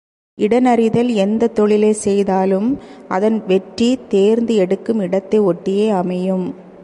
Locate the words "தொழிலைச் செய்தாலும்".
1.55-2.79